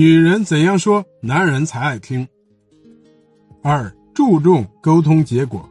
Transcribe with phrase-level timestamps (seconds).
[0.00, 2.26] 女人怎样说，男人才爱听。
[3.62, 5.68] 二、注重沟通结果。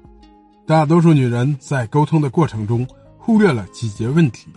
[0.67, 2.87] 大多数女人在沟通的过程中
[3.17, 4.49] 忽略了解决问题，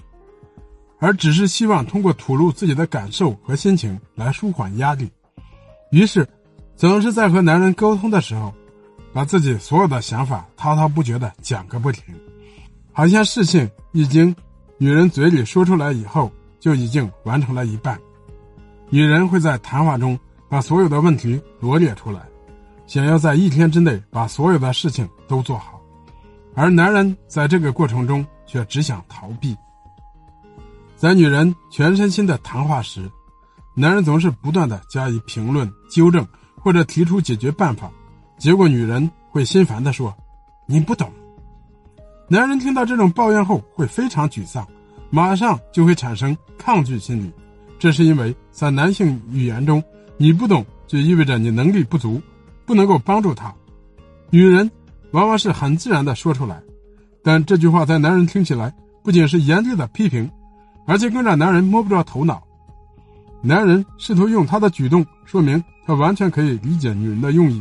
[0.98, 5.10] 而只是希望通过吐露自己的感受和心情来舒缓压力，
[5.90, 6.28] 于是
[6.76, 8.52] 总是在和男人沟通的时候，
[9.10, 12.14] 把自己所有的想法滔滔不绝的讲个不停，
[12.92, 14.36] 好像事情已经
[14.76, 16.30] 女人嘴里说出来以后
[16.60, 17.98] 就已经完成了一半。
[18.92, 20.18] 女人会在谈话中
[20.50, 22.20] 把所有的问题罗列出来，
[22.86, 25.80] 想要在一天之内把所有的事情都做好。
[26.54, 29.56] 而男人在这个过程中却只想逃避。
[30.94, 33.10] 在女人全身心的谈话时，
[33.74, 36.22] 男人总是不断的加以评论、纠正
[36.60, 37.90] 或者提出解决办法，
[38.36, 40.14] 结果女人会心烦的说
[40.68, 41.10] ：“你不懂。”
[42.28, 44.68] 男人听到这种抱怨后会非常沮丧，
[45.08, 47.32] 马上就会产生抗拒心理。
[47.82, 49.82] 这是因为在男性语言中
[50.16, 52.22] ，“你不懂”就意味着你能力不足，
[52.64, 53.52] 不能够帮助他。
[54.30, 54.70] 女人。
[55.10, 56.62] 往往是很自然的说出来，
[57.24, 60.30] 但这句话在男人听起来不仅是严厉的批评，
[60.86, 62.40] 而且更让男人摸不着头脑。
[63.42, 67.60] 男人试图用他的举动说明他完全可以理解女人的用意，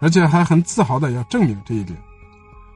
[0.00, 1.98] 而且还很自豪的要证明这一点。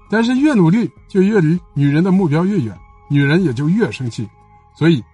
[0.09, 2.77] 但是越努力就越离女人的目标越远，
[3.09, 4.27] 女人也就越生气。
[4.75, 5.05] 所以，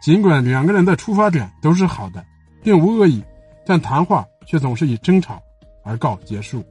[0.00, 2.24] 尽管两个人的出发点都是好的，
[2.62, 3.22] 并无恶意，
[3.66, 5.42] 但谈话却总是以争吵
[5.84, 6.64] 而告结束。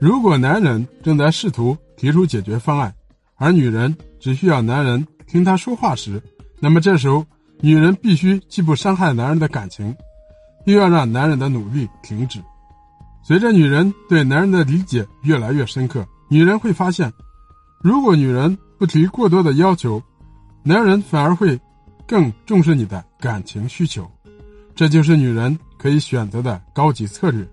[0.00, 2.94] 如果男人正在试图提出解决方案，
[3.36, 6.20] 而女人只需要男人听他说话时，
[6.60, 7.24] 那么这时候
[7.60, 9.94] 女人必须既不伤害男人的感情，
[10.66, 12.40] 又要让男人的努力停止。
[13.22, 17.10] 随着女人对男人的理解越来越深刻，女人会发现，
[17.80, 20.02] 如果女人不提过多的要求，
[20.62, 21.58] 男人反而会
[22.06, 24.10] 更重视你的感情需求。
[24.74, 27.46] 这就是女人可以选择的高级策略。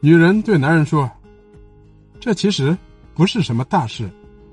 [0.00, 1.10] 女人对男人说。
[2.20, 2.76] 这其实
[3.14, 4.10] 不是什么大事，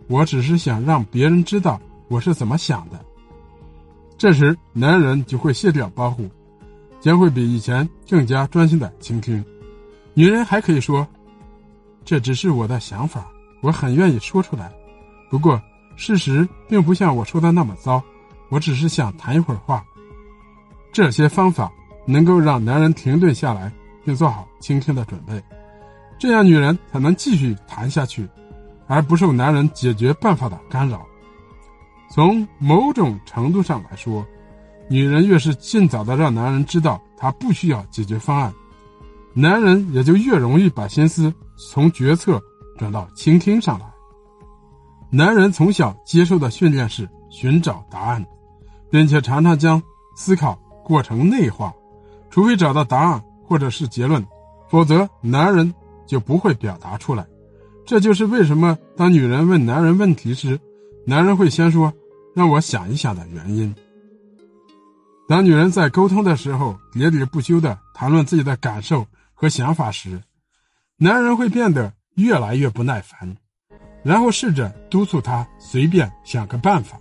[0.07, 3.05] 我只是想让别人知道我是怎么想的。
[4.19, 6.29] 这时，男人就会卸掉保护，
[7.01, 9.43] 将会比以前更加专心的倾听。
[10.13, 11.05] 女人还可以说
[12.05, 13.27] ：“这只是我的想法，
[13.61, 14.71] 我很愿意说出来。
[15.31, 15.59] 不过，
[15.95, 18.01] 事实并不像我说的那么糟，
[18.49, 19.83] 我只是想谈一会儿话。”
[20.91, 21.71] 这些方法
[22.05, 23.71] 能够让男人停顿下来，
[24.03, 25.43] 并做好倾听的准备。
[26.17, 28.27] 这样，女人才能继续谈下去，
[28.87, 31.05] 而不受男人解决办法的干扰。
[32.09, 34.25] 从某种程度上来说，
[34.87, 38.53] 女人越是尽早的让男人知道他不需要解决方案，
[39.33, 42.41] 男人也就越容易把心思从决策
[42.77, 43.85] 转到倾听上来。
[45.09, 48.25] 男人从小接受的训练是寻找答案，
[48.89, 49.81] 并且常常将
[50.15, 51.73] 思考过程内化，
[52.29, 54.25] 除非找到答案或者是结论，
[54.69, 55.73] 否则男人。
[56.07, 57.25] 就不会表达出来，
[57.83, 60.59] 这就是为什么当女人问男人问题时，
[61.03, 61.91] 男人会先说
[62.35, 63.73] “让我想一想”的原因。
[65.27, 69.03] 当女人在沟通的时候喋喋不休的谈论自己的感受
[69.33, 70.21] 和想法时，
[70.97, 73.35] 男人会变得越来越不耐烦，
[74.03, 76.99] 然后试着督促她随便想个办法。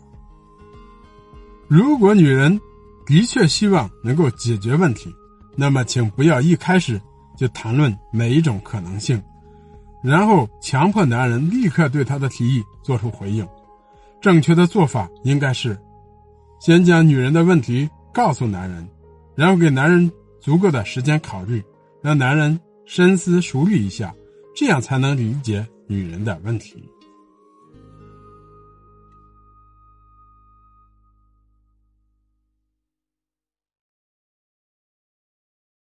[1.68, 2.60] 如果女人
[3.06, 5.14] 的确希望能够解决问题，
[5.56, 7.00] 那么请不要一开始。
[7.36, 9.20] 就谈论每一种可能性，
[10.04, 13.44] 然后强迫男人立刻对她的提议做出回应。
[14.20, 15.76] 正确的做法应该是，
[16.60, 18.88] 先将女人的问题告诉男人，
[19.34, 20.08] 然后给男人
[20.40, 21.60] 足够的时间考虑，
[22.00, 24.14] 让男人深思熟虑一下，
[24.54, 26.88] 这样才能理解女人的问题。